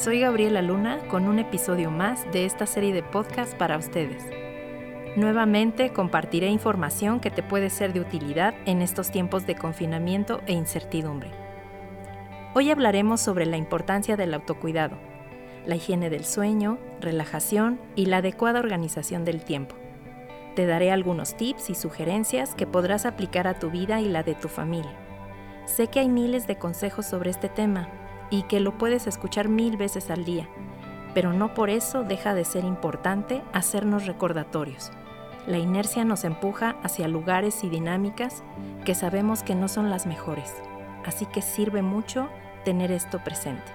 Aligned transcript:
Soy 0.00 0.20
Gabriela 0.20 0.62
Luna 0.62 0.98
con 1.08 1.28
un 1.28 1.38
episodio 1.38 1.90
más 1.90 2.24
de 2.32 2.46
esta 2.46 2.64
serie 2.64 2.94
de 2.94 3.02
podcast 3.02 3.52
para 3.52 3.76
ustedes. 3.76 4.24
Nuevamente 5.14 5.92
compartiré 5.92 6.48
información 6.48 7.20
que 7.20 7.30
te 7.30 7.42
puede 7.42 7.68
ser 7.68 7.92
de 7.92 8.00
utilidad 8.00 8.54
en 8.64 8.80
estos 8.80 9.10
tiempos 9.10 9.46
de 9.46 9.56
confinamiento 9.56 10.40
e 10.46 10.54
incertidumbre. 10.54 11.28
Hoy 12.54 12.70
hablaremos 12.70 13.20
sobre 13.20 13.44
la 13.44 13.58
importancia 13.58 14.16
del 14.16 14.32
autocuidado, 14.32 14.96
la 15.66 15.76
higiene 15.76 16.08
del 16.08 16.24
sueño, 16.24 16.78
relajación 17.02 17.78
y 17.94 18.06
la 18.06 18.18
adecuada 18.18 18.60
organización 18.60 19.26
del 19.26 19.44
tiempo. 19.44 19.74
Te 20.56 20.64
daré 20.64 20.92
algunos 20.92 21.36
tips 21.36 21.68
y 21.68 21.74
sugerencias 21.74 22.54
que 22.54 22.66
podrás 22.66 23.04
aplicar 23.04 23.46
a 23.46 23.58
tu 23.58 23.68
vida 23.68 24.00
y 24.00 24.08
la 24.08 24.22
de 24.22 24.34
tu 24.34 24.48
familia. 24.48 24.96
Sé 25.66 25.88
que 25.88 26.00
hay 26.00 26.08
miles 26.08 26.46
de 26.46 26.56
consejos 26.56 27.04
sobre 27.04 27.28
este 27.28 27.50
tema 27.50 27.99
y 28.30 28.42
que 28.44 28.60
lo 28.60 28.78
puedes 28.78 29.06
escuchar 29.06 29.48
mil 29.48 29.76
veces 29.76 30.10
al 30.10 30.24
día, 30.24 30.48
pero 31.14 31.32
no 31.32 31.54
por 31.54 31.70
eso 31.70 32.04
deja 32.04 32.34
de 32.34 32.44
ser 32.44 32.64
importante 32.64 33.42
hacernos 33.52 34.06
recordatorios. 34.06 34.90
La 35.46 35.58
inercia 35.58 36.04
nos 36.04 36.24
empuja 36.24 36.76
hacia 36.82 37.08
lugares 37.08 37.64
y 37.64 37.68
dinámicas 37.68 38.42
que 38.84 38.94
sabemos 38.94 39.42
que 39.42 39.54
no 39.54 39.68
son 39.68 39.90
las 39.90 40.06
mejores, 40.06 40.54
así 41.04 41.26
que 41.26 41.42
sirve 41.42 41.82
mucho 41.82 42.28
tener 42.64 42.92
esto 42.92 43.18
presente. 43.24 43.72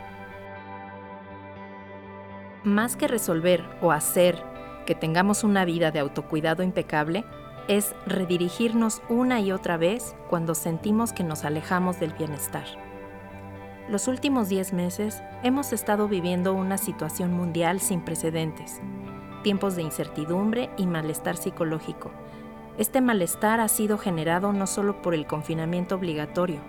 Más 2.64 2.95
que 2.95 3.08
resolver 3.08 3.64
o 3.81 3.92
hacer 3.92 4.42
que 4.86 4.95
tengamos 4.95 5.44
una 5.44 5.66
vida 5.66 5.92
de 5.92 6.00
autocuidado 6.00 6.64
impecable, 6.64 7.25
es 7.67 7.95
redirigirnos 8.06 9.02
una 9.09 9.40
y 9.40 9.52
otra 9.52 9.78
vez 9.78 10.16
cuando 10.30 10.53
sentimos 10.56 11.14
que 11.14 11.23
nos 11.23 11.44
alejamos 11.44 12.00
del 12.00 12.14
bienestar. 12.14 12.84
Los 13.88 14.08
últimos 14.08 14.50
10 14.50 14.73
meses 14.73 15.22
hemos 15.44 15.72
estado 15.72 16.08
viviendo 16.08 16.55
una 16.55 16.80
situación 16.80 17.33
mundial 17.33 17.80
sin 17.80 18.02
precedentes, 18.02 18.81
tiempos 19.44 19.75
de 19.75 19.83
incertidumbre 19.83 20.72
y 20.75 20.88
malestar 20.88 21.38
psicológico. 21.38 22.09
Este 22.80 23.00
malestar 23.00 23.59
ha 23.59 23.67
sido 23.67 24.00
generado 24.00 24.53
no 24.53 24.66
solo 24.66 25.03
por 25.03 25.13
el 25.13 25.28
confinamiento 25.28 25.95
obligatorio, 25.95 26.61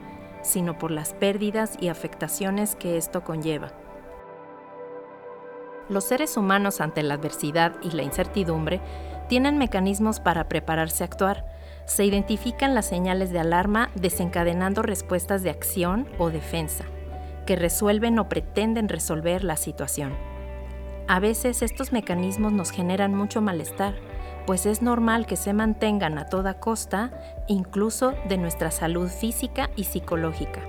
sino 0.42 0.76
por 0.76 0.90
las 0.90 1.14
pérdidas 1.14 1.78
y 1.80 1.88
afectaciones 1.88 2.76
que 2.76 2.98
esto 2.98 3.24
conlleva. 3.24 3.72
Los 5.88 6.04
seres 6.04 6.36
humanos 6.36 6.82
ante 6.82 7.02
la 7.02 7.14
adversidad 7.14 7.76
y 7.80 7.92
la 7.92 8.02
incertidumbre 8.02 8.82
tienen 9.30 9.56
mecanismos 9.56 10.20
para 10.20 10.48
prepararse 10.48 11.02
a 11.02 11.06
actuar. 11.06 11.46
Se 11.86 12.04
identifican 12.04 12.74
las 12.74 12.84
señales 12.84 13.30
de 13.30 13.38
alarma 13.38 13.88
desencadenando 13.94 14.82
respuestas 14.82 15.42
de 15.42 15.48
acción 15.48 16.06
o 16.18 16.28
defensa 16.28 16.84
que 17.46 17.56
resuelven 17.56 18.18
o 18.18 18.28
pretenden 18.28 18.88
resolver 18.88 19.44
la 19.44 19.56
situación. 19.56 20.12
A 21.08 21.20
veces 21.20 21.62
estos 21.62 21.92
mecanismos 21.92 22.52
nos 22.52 22.72
generan 22.72 23.14
mucho 23.14 23.40
malestar, 23.40 23.94
pues 24.44 24.66
es 24.66 24.82
normal 24.82 25.26
que 25.26 25.36
se 25.36 25.52
mantengan 25.52 26.18
a 26.18 26.26
toda 26.26 26.54
costa, 26.54 27.12
incluso 27.48 28.12
de 28.28 28.38
nuestra 28.38 28.70
salud 28.70 29.08
física 29.08 29.70
y 29.76 29.84
psicológica, 29.84 30.60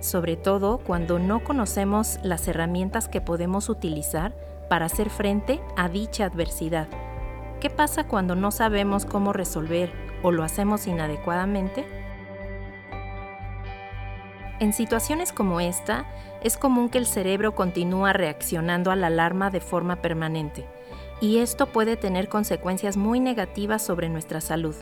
sobre 0.00 0.36
todo 0.36 0.78
cuando 0.78 1.18
no 1.18 1.42
conocemos 1.42 2.18
las 2.22 2.46
herramientas 2.48 3.08
que 3.08 3.20
podemos 3.20 3.68
utilizar 3.68 4.34
para 4.68 4.86
hacer 4.86 5.10
frente 5.10 5.60
a 5.76 5.88
dicha 5.88 6.24
adversidad. 6.24 6.88
¿Qué 7.60 7.70
pasa 7.70 8.04
cuando 8.04 8.34
no 8.34 8.50
sabemos 8.50 9.06
cómo 9.06 9.32
resolver 9.32 9.92
o 10.22 10.30
lo 10.30 10.42
hacemos 10.42 10.86
inadecuadamente? 10.86 11.86
En 14.58 14.72
situaciones 14.72 15.32
como 15.32 15.60
esta, 15.60 16.06
es 16.42 16.56
común 16.56 16.88
que 16.88 16.96
el 16.96 17.06
cerebro 17.06 17.54
continúa 17.54 18.14
reaccionando 18.14 18.90
a 18.90 18.96
la 18.96 19.08
alarma 19.08 19.50
de 19.50 19.60
forma 19.60 19.96
permanente, 19.96 20.64
y 21.20 21.38
esto 21.38 21.66
puede 21.66 21.96
tener 21.96 22.30
consecuencias 22.30 22.96
muy 22.96 23.20
negativas 23.20 23.82
sobre 23.82 24.08
nuestra 24.08 24.40
salud. 24.40 24.74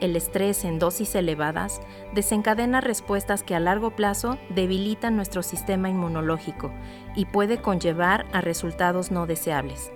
El 0.00 0.16
estrés 0.16 0.64
en 0.64 0.78
dosis 0.78 1.14
elevadas 1.14 1.82
desencadena 2.14 2.80
respuestas 2.80 3.42
que 3.42 3.54
a 3.54 3.60
largo 3.60 3.90
plazo 3.90 4.38
debilitan 4.48 5.16
nuestro 5.16 5.42
sistema 5.42 5.90
inmunológico 5.90 6.72
y 7.14 7.26
puede 7.26 7.60
conllevar 7.60 8.24
a 8.32 8.40
resultados 8.40 9.10
no 9.10 9.26
deseables. 9.26 9.92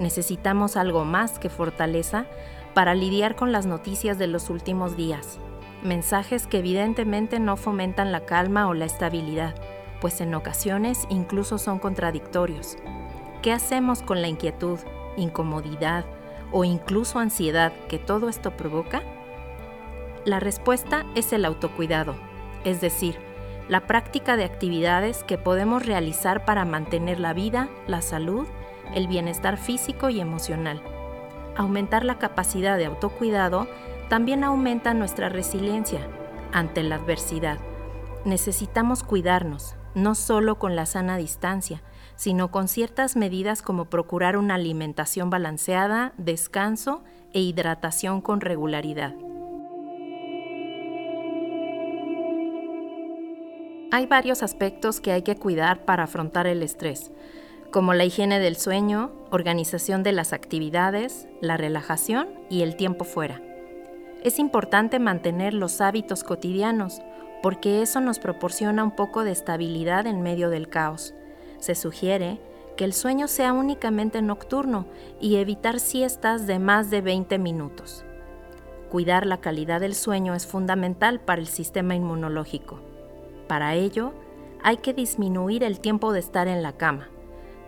Necesitamos 0.00 0.76
algo 0.76 1.04
más 1.04 1.38
que 1.38 1.50
fortaleza 1.50 2.26
para 2.74 2.94
lidiar 2.94 3.36
con 3.36 3.52
las 3.52 3.66
noticias 3.66 4.18
de 4.18 4.26
los 4.26 4.50
últimos 4.50 4.96
días 4.96 5.38
mensajes 5.82 6.46
que 6.46 6.58
evidentemente 6.58 7.40
no 7.40 7.56
fomentan 7.56 8.12
la 8.12 8.20
calma 8.26 8.68
o 8.68 8.74
la 8.74 8.84
estabilidad, 8.84 9.54
pues 10.00 10.20
en 10.20 10.34
ocasiones 10.34 11.06
incluso 11.10 11.58
son 11.58 11.78
contradictorios. 11.78 12.76
¿Qué 13.42 13.52
hacemos 13.52 14.02
con 14.02 14.20
la 14.20 14.28
inquietud, 14.28 14.78
incomodidad 15.16 16.04
o 16.52 16.64
incluso 16.64 17.18
ansiedad 17.18 17.72
que 17.88 17.98
todo 17.98 18.28
esto 18.28 18.56
provoca? 18.56 19.02
La 20.24 20.40
respuesta 20.40 21.06
es 21.14 21.32
el 21.32 21.44
autocuidado, 21.44 22.14
es 22.64 22.80
decir, 22.80 23.16
la 23.68 23.86
práctica 23.86 24.36
de 24.36 24.44
actividades 24.44 25.22
que 25.24 25.38
podemos 25.38 25.86
realizar 25.86 26.44
para 26.44 26.64
mantener 26.64 27.20
la 27.20 27.32
vida, 27.32 27.68
la 27.86 28.02
salud, 28.02 28.46
el 28.94 29.06
bienestar 29.06 29.56
físico 29.56 30.10
y 30.10 30.20
emocional. 30.20 30.82
Aumentar 31.56 32.04
la 32.04 32.18
capacidad 32.18 32.76
de 32.76 32.86
autocuidado 32.86 33.68
también 34.10 34.42
aumenta 34.42 34.92
nuestra 34.92 35.28
resiliencia 35.28 36.00
ante 36.52 36.82
la 36.82 36.96
adversidad. 36.96 37.58
Necesitamos 38.24 39.04
cuidarnos, 39.04 39.76
no 39.94 40.16
solo 40.16 40.58
con 40.58 40.74
la 40.74 40.84
sana 40.84 41.16
distancia, 41.16 41.80
sino 42.16 42.50
con 42.50 42.66
ciertas 42.66 43.14
medidas 43.14 43.62
como 43.62 43.84
procurar 43.84 44.36
una 44.36 44.56
alimentación 44.56 45.30
balanceada, 45.30 46.12
descanso 46.18 47.04
e 47.32 47.40
hidratación 47.40 48.20
con 48.20 48.40
regularidad. 48.40 49.14
Hay 53.92 54.06
varios 54.06 54.42
aspectos 54.42 55.00
que 55.00 55.12
hay 55.12 55.22
que 55.22 55.36
cuidar 55.36 55.84
para 55.84 56.02
afrontar 56.02 56.48
el 56.48 56.64
estrés, 56.64 57.12
como 57.70 57.94
la 57.94 58.04
higiene 58.04 58.40
del 58.40 58.56
sueño, 58.56 59.12
organización 59.30 60.02
de 60.02 60.10
las 60.10 60.32
actividades, 60.32 61.28
la 61.40 61.56
relajación 61.56 62.28
y 62.50 62.62
el 62.62 62.74
tiempo 62.74 63.04
fuera. 63.04 63.40
Es 64.22 64.38
importante 64.38 64.98
mantener 64.98 65.54
los 65.54 65.80
hábitos 65.80 66.24
cotidianos 66.24 67.00
porque 67.42 67.80
eso 67.80 68.00
nos 68.00 68.18
proporciona 68.18 68.84
un 68.84 68.90
poco 68.90 69.24
de 69.24 69.32
estabilidad 69.32 70.06
en 70.06 70.20
medio 70.20 70.50
del 70.50 70.68
caos. 70.68 71.14
Se 71.58 71.74
sugiere 71.74 72.38
que 72.76 72.84
el 72.84 72.92
sueño 72.92 73.28
sea 73.28 73.52
únicamente 73.52 74.20
nocturno 74.20 74.86
y 75.20 75.36
evitar 75.36 75.80
siestas 75.80 76.46
de 76.46 76.58
más 76.58 76.90
de 76.90 77.00
20 77.00 77.38
minutos. 77.38 78.04
Cuidar 78.90 79.24
la 79.24 79.40
calidad 79.40 79.80
del 79.80 79.94
sueño 79.94 80.34
es 80.34 80.46
fundamental 80.46 81.20
para 81.20 81.40
el 81.40 81.46
sistema 81.46 81.94
inmunológico. 81.94 82.80
Para 83.46 83.74
ello, 83.74 84.12
hay 84.62 84.78
que 84.78 84.92
disminuir 84.92 85.64
el 85.64 85.80
tiempo 85.80 86.12
de 86.12 86.20
estar 86.20 86.46
en 86.46 86.62
la 86.62 86.72
cama, 86.72 87.08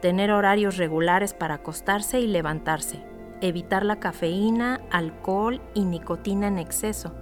tener 0.02 0.30
horarios 0.30 0.76
regulares 0.76 1.32
para 1.32 1.54
acostarse 1.54 2.20
y 2.20 2.26
levantarse, 2.26 3.02
evitar 3.42 3.84
la 3.84 3.96
cafeína, 3.96 4.80
alcohol 4.90 5.60
y 5.74 5.84
nicotina 5.84 6.46
en 6.46 6.58
exceso, 6.58 7.12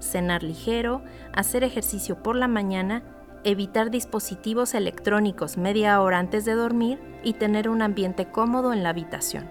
cenar 0.00 0.42
ligero, 0.42 1.02
hacer 1.32 1.62
ejercicio 1.64 2.20
por 2.22 2.34
la 2.36 2.48
mañana, 2.48 3.02
evitar 3.44 3.90
dispositivos 3.90 4.74
electrónicos 4.74 5.56
media 5.56 6.00
hora 6.00 6.18
antes 6.18 6.44
de 6.44 6.54
dormir 6.54 7.00
y 7.22 7.34
tener 7.34 7.68
un 7.68 7.82
ambiente 7.82 8.26
cómodo 8.26 8.72
en 8.72 8.82
la 8.82 8.90
habitación. 8.90 9.48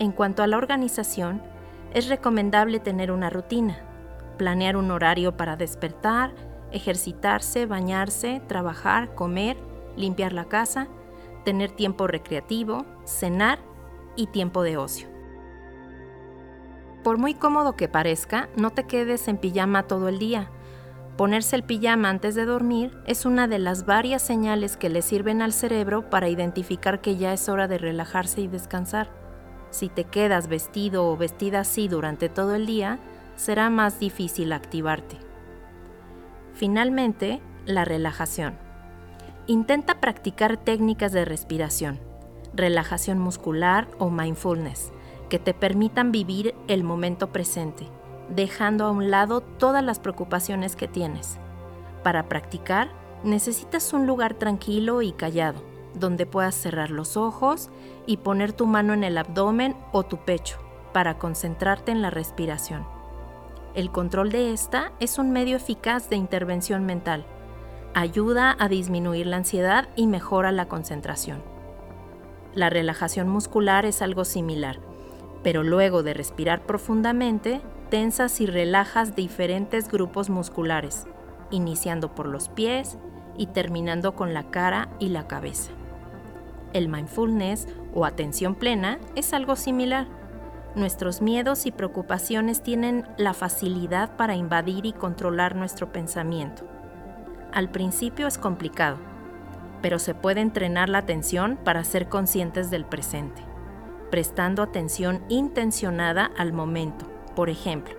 En 0.00 0.10
cuanto 0.10 0.42
a 0.42 0.48
la 0.48 0.56
organización, 0.56 1.40
es 1.92 2.08
recomendable 2.08 2.80
tener 2.80 3.12
una 3.12 3.30
rutina, 3.30 3.78
planear 4.36 4.76
un 4.76 4.90
horario 4.90 5.36
para 5.36 5.56
despertar, 5.56 6.32
ejercitarse, 6.72 7.66
bañarse, 7.66 8.42
trabajar, 8.48 9.14
comer, 9.14 9.56
limpiar 9.96 10.32
la 10.32 10.46
casa, 10.46 10.88
tener 11.44 11.70
tiempo 11.70 12.08
recreativo, 12.08 12.84
cenar 13.04 13.60
y 14.16 14.26
tiempo 14.26 14.62
de 14.62 14.76
ocio. 14.76 15.08
Por 17.02 17.18
muy 17.18 17.34
cómodo 17.34 17.76
que 17.76 17.88
parezca, 17.88 18.48
no 18.56 18.70
te 18.70 18.84
quedes 18.84 19.28
en 19.28 19.36
pijama 19.36 19.82
todo 19.82 20.08
el 20.08 20.18
día. 20.18 20.50
Ponerse 21.18 21.54
el 21.54 21.62
pijama 21.62 22.08
antes 22.08 22.34
de 22.34 22.46
dormir 22.46 22.96
es 23.06 23.26
una 23.26 23.46
de 23.46 23.58
las 23.58 23.84
varias 23.84 24.22
señales 24.22 24.76
que 24.76 24.88
le 24.88 25.02
sirven 25.02 25.42
al 25.42 25.52
cerebro 25.52 26.08
para 26.08 26.28
identificar 26.28 27.00
que 27.00 27.16
ya 27.16 27.32
es 27.32 27.48
hora 27.48 27.68
de 27.68 27.78
relajarse 27.78 28.40
y 28.40 28.48
descansar. 28.48 29.10
Si 29.70 29.88
te 29.88 30.04
quedas 30.04 30.48
vestido 30.48 31.06
o 31.06 31.16
vestida 31.16 31.60
así 31.60 31.88
durante 31.88 32.28
todo 32.28 32.54
el 32.54 32.64
día, 32.64 32.98
será 33.36 33.70
más 33.70 34.00
difícil 34.00 34.52
activarte. 34.52 35.18
Finalmente, 36.54 37.42
la 37.66 37.84
relajación. 37.84 38.54
Intenta 39.46 40.00
practicar 40.00 40.56
técnicas 40.56 41.12
de 41.12 41.24
respiración, 41.24 42.00
relajación 42.54 43.18
muscular 43.18 43.88
o 43.98 44.10
mindfulness, 44.10 44.92
que 45.28 45.38
te 45.38 45.54
permitan 45.54 46.12
vivir 46.12 46.54
el 46.68 46.84
momento 46.84 47.32
presente 47.32 47.88
dejando 48.28 48.84
a 48.84 48.90
un 48.90 49.10
lado 49.10 49.40
todas 49.40 49.82
las 49.82 49.98
preocupaciones 49.98 50.76
que 50.76 50.88
tienes. 50.88 51.38
Para 52.02 52.28
practicar, 52.28 52.90
necesitas 53.22 53.92
un 53.92 54.06
lugar 54.06 54.34
tranquilo 54.34 55.02
y 55.02 55.12
callado, 55.12 55.62
donde 55.94 56.26
puedas 56.26 56.54
cerrar 56.54 56.90
los 56.90 57.16
ojos 57.16 57.70
y 58.06 58.18
poner 58.18 58.52
tu 58.52 58.66
mano 58.66 58.92
en 58.92 59.04
el 59.04 59.16
abdomen 59.18 59.76
o 59.92 60.02
tu 60.02 60.18
pecho 60.18 60.58
para 60.92 61.18
concentrarte 61.18 61.92
en 61.92 62.02
la 62.02 62.10
respiración. 62.10 62.86
El 63.74 63.90
control 63.90 64.30
de 64.30 64.52
esta 64.52 64.92
es 65.00 65.18
un 65.18 65.32
medio 65.32 65.56
eficaz 65.56 66.08
de 66.08 66.16
intervención 66.16 66.86
mental. 66.86 67.26
Ayuda 67.94 68.56
a 68.58 68.68
disminuir 68.68 69.26
la 69.26 69.36
ansiedad 69.36 69.88
y 69.96 70.06
mejora 70.06 70.52
la 70.52 70.66
concentración. 70.66 71.53
La 72.54 72.70
relajación 72.70 73.28
muscular 73.28 73.84
es 73.84 74.00
algo 74.00 74.24
similar, 74.24 74.78
pero 75.42 75.64
luego 75.64 76.04
de 76.04 76.14
respirar 76.14 76.64
profundamente, 76.66 77.60
tensas 77.90 78.40
y 78.40 78.46
relajas 78.46 79.16
diferentes 79.16 79.88
grupos 79.88 80.30
musculares, 80.30 81.06
iniciando 81.50 82.14
por 82.14 82.26
los 82.26 82.48
pies 82.48 82.96
y 83.36 83.46
terminando 83.46 84.14
con 84.14 84.34
la 84.34 84.50
cara 84.50 84.88
y 85.00 85.08
la 85.08 85.26
cabeza. 85.26 85.72
El 86.72 86.88
mindfulness 86.88 87.66
o 87.92 88.04
atención 88.04 88.54
plena 88.54 88.98
es 89.16 89.32
algo 89.32 89.56
similar. 89.56 90.06
Nuestros 90.76 91.22
miedos 91.22 91.66
y 91.66 91.72
preocupaciones 91.72 92.62
tienen 92.62 93.06
la 93.16 93.34
facilidad 93.34 94.16
para 94.16 94.36
invadir 94.36 94.86
y 94.86 94.92
controlar 94.92 95.56
nuestro 95.56 95.92
pensamiento. 95.92 96.64
Al 97.52 97.70
principio 97.70 98.26
es 98.26 98.38
complicado, 98.38 98.98
pero 99.84 99.98
se 99.98 100.14
puede 100.14 100.40
entrenar 100.40 100.88
la 100.88 100.96
atención 100.96 101.58
para 101.62 101.84
ser 101.84 102.08
conscientes 102.08 102.70
del 102.70 102.86
presente, 102.86 103.42
prestando 104.10 104.62
atención 104.62 105.22
intencionada 105.28 106.30
al 106.38 106.54
momento 106.54 107.04
por 107.34 107.50
ejemplo, 107.50 107.94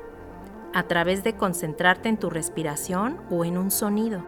a 0.73 0.83
través 0.83 1.23
de 1.23 1.35
concentrarte 1.35 2.09
en 2.09 2.17
tu 2.17 2.29
respiración 2.31 3.19
o 3.29 3.45
en 3.45 3.57
un 3.57 3.69
sonido. 3.71 4.25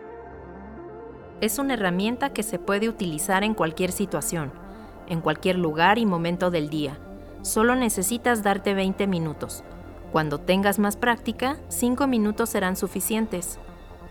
Es 1.41 1.59
una 1.59 1.73
herramienta 1.73 2.31
que 2.31 2.43
se 2.43 2.59
puede 2.59 2.89
utilizar 2.89 3.43
en 3.43 3.53
cualquier 3.53 3.91
situación, 3.91 4.51
en 5.07 5.21
cualquier 5.21 5.57
lugar 5.57 5.97
y 5.97 6.05
momento 6.05 6.51
del 6.51 6.69
día. 6.69 6.99
Solo 7.41 7.75
necesitas 7.75 8.43
darte 8.43 8.73
20 8.73 9.07
minutos. 9.07 9.63
Cuando 10.11 10.39
tengas 10.39 10.79
más 10.79 10.95
práctica, 10.95 11.57
5 11.69 12.07
minutos 12.07 12.49
serán 12.49 12.75
suficientes. 12.75 13.59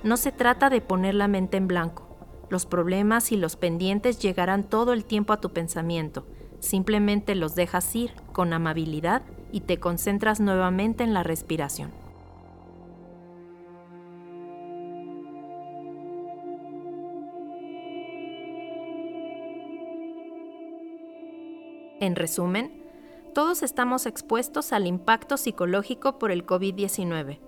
No 0.03 0.17
se 0.17 0.31
trata 0.33 0.69
de 0.69 0.81
poner 0.81 1.15
la 1.15 1.29
mente 1.29 1.57
en 1.57 1.69
blanco. 1.69 2.06
Los 2.49 2.65
problemas 2.67 3.33
y 3.33 3.37
los 3.37 3.57
pendientes 3.57 4.21
llegarán 4.21 4.65
todo 4.65 4.93
el 4.93 5.05
tiempo 5.05 5.33
a 5.33 5.41
tu 5.41 5.51
pensamiento. 5.51 6.27
Simplemente 6.61 7.35
los 7.35 7.55
dejas 7.55 7.95
ir 7.97 8.13
con 8.33 8.53
amabilidad 8.53 9.23
y 9.53 9.61
te 9.61 9.79
concentras 9.79 10.41
nuevamente 10.41 11.05
en 11.05 11.13
la 11.13 11.23
respiración. 11.23 11.93
En 21.99 22.15
resumen, 22.15 22.85
todos 23.35 23.63
estamos 23.63 24.07
expuestos 24.07 24.73
al 24.73 24.87
impacto 24.87 25.37
psicológico 25.37 26.19
por 26.19 26.31
el 26.31 26.47
COVID-19. 26.47 27.46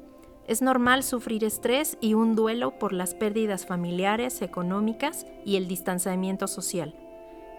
Es 0.49 0.63
normal 0.63 1.03
sufrir 1.03 1.45
estrés 1.45 1.99
y 2.01 2.15
un 2.15 2.35
duelo 2.35 2.79
por 2.79 2.95
las 2.95 3.15
pérdidas 3.15 3.67
familiares, 3.67 4.41
económicas 4.41 5.27
y 5.45 5.57
el 5.57 5.69
distanciamiento 5.69 6.47
social. 6.47 6.95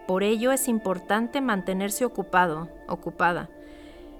Por 0.08 0.24
ello 0.24 0.50
es 0.50 0.66
importante 0.66 1.40
mantenerse 1.40 2.04
ocupado, 2.04 2.68
ocupada, 2.88 3.48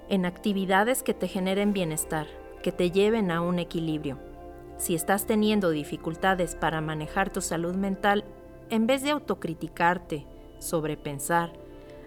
en 0.09 0.25
actividades 0.25 1.03
que 1.03 1.15
te 1.15 1.27
generen 1.27 1.73
bienestar, 1.73 2.29
que 2.63 2.71
te 2.71 2.93
lleven 2.93 3.33
a 3.33 3.41
un 3.41 3.59
equilibrio. 3.59 4.19
Si 4.77 4.95
estás 4.95 5.27
teniendo 5.27 5.71
dificultades 5.71 6.55
para 6.55 6.81
manejar 6.81 7.29
tu 7.29 7.41
salud 7.41 7.75
mental, 7.75 8.23
en 8.69 8.87
vez 8.87 9.03
de 9.03 9.11
autocriticarte, 9.11 10.29
sobrepensar, 10.61 11.53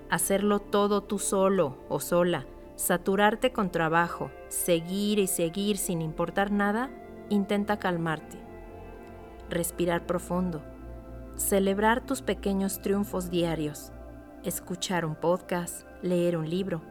hacerlo 0.10 0.60
todo 0.60 1.04
tú 1.04 1.20
solo 1.20 1.76
o 1.90 2.00
sola, 2.00 2.46
saturarte 2.76 3.52
con 3.52 3.72
trabajo, 3.72 4.32
seguir 4.50 5.20
y 5.20 5.28
seguir 5.28 5.78
sin 5.78 6.02
importar 6.02 6.52
nada, 6.52 6.90
intenta 7.30 7.78
calmarte. 7.78 8.38
Respirar 9.50 10.06
profundo. 10.06 10.64
Celebrar 11.36 12.06
tus 12.06 12.22
pequeños 12.22 12.82
triunfos 12.82 13.30
diarios. 13.30 13.92
Escuchar 14.44 15.06
un 15.06 15.16
podcast, 15.16 15.88
leer 16.02 16.38
un 16.38 16.50
libro 16.50 16.82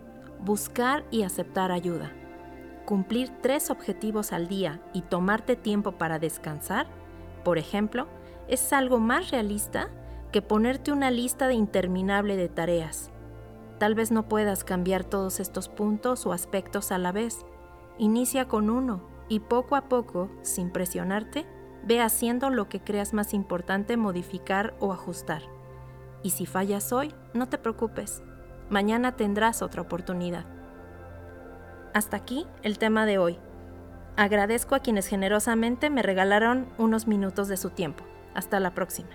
buscar 0.42 1.04
y 1.10 1.22
aceptar 1.22 1.70
ayuda. 1.70 2.12
Cumplir 2.84 3.30
tres 3.40 3.70
objetivos 3.70 4.32
al 4.32 4.48
día 4.48 4.80
y 4.92 5.02
tomarte 5.02 5.56
tiempo 5.56 5.92
para 5.92 6.18
descansar, 6.18 6.86
por 7.44 7.58
ejemplo, 7.58 8.08
es 8.48 8.72
algo 8.72 8.98
más 8.98 9.30
realista 9.30 9.88
que 10.32 10.42
ponerte 10.42 10.90
una 10.90 11.10
lista 11.10 11.52
interminable 11.52 12.36
de 12.36 12.48
tareas. 12.48 13.11
Tal 13.82 13.96
vez 13.96 14.12
no 14.12 14.28
puedas 14.28 14.62
cambiar 14.62 15.02
todos 15.02 15.40
estos 15.40 15.68
puntos 15.68 16.24
o 16.24 16.32
aspectos 16.32 16.92
a 16.92 16.98
la 16.98 17.10
vez. 17.10 17.44
Inicia 17.98 18.46
con 18.46 18.70
uno 18.70 19.02
y 19.28 19.40
poco 19.40 19.74
a 19.74 19.88
poco, 19.88 20.30
sin 20.42 20.70
presionarte, 20.70 21.48
ve 21.82 22.00
haciendo 22.00 22.48
lo 22.50 22.68
que 22.68 22.78
creas 22.78 23.12
más 23.12 23.34
importante 23.34 23.96
modificar 23.96 24.72
o 24.78 24.92
ajustar. 24.92 25.42
Y 26.22 26.30
si 26.30 26.46
fallas 26.46 26.92
hoy, 26.92 27.12
no 27.34 27.48
te 27.48 27.58
preocupes, 27.58 28.22
Mañana 28.70 29.16
tendrás 29.16 29.62
otra 29.62 29.82
oportunidad. 29.82 30.46
Hasta 31.92 32.18
aquí 32.18 32.46
el 32.62 32.78
tema 32.78 33.04
de 33.04 33.18
hoy. 33.18 33.40
Agradezco 34.16 34.76
a 34.76 34.78
quienes 34.78 35.08
generosamente 35.08 35.90
me 35.90 36.04
regalaron 36.04 36.68
unos 36.78 37.08
minutos 37.08 37.48
de 37.48 37.56
su 37.56 37.70
tiempo. 37.70 38.04
Hasta 38.32 38.60
la 38.60 38.74
próxima. 38.74 39.10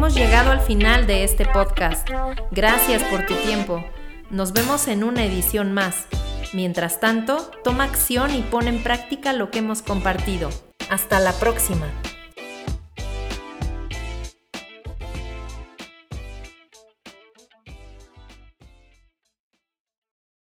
Hemos 0.00 0.14
llegado 0.14 0.50
al 0.50 0.60
final 0.60 1.06
de 1.06 1.24
este 1.24 1.44
podcast. 1.44 2.08
Gracias 2.52 3.02
por 3.02 3.26
tu 3.26 3.34
tiempo. 3.34 3.84
Nos 4.30 4.54
vemos 4.54 4.88
en 4.88 5.04
una 5.04 5.26
edición 5.26 5.74
más. 5.74 6.06
Mientras 6.54 7.00
tanto, 7.00 7.50
toma 7.62 7.84
acción 7.84 8.34
y 8.34 8.40
pon 8.40 8.66
en 8.66 8.82
práctica 8.82 9.34
lo 9.34 9.50
que 9.50 9.58
hemos 9.58 9.82
compartido. 9.82 10.48
Hasta 10.88 11.20
la 11.20 11.34
próxima. 11.34 11.86